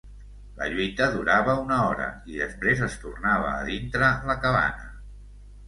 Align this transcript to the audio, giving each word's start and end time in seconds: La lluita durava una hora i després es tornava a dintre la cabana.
La 0.61 0.69
lluita 0.69 1.09
durava 1.15 1.55
una 1.65 1.77
hora 1.89 2.09
i 2.33 2.41
després 2.45 2.83
es 2.89 2.97
tornava 3.05 3.53
a 3.61 3.71
dintre 3.71 4.13
la 4.33 4.41
cabana. 4.49 4.93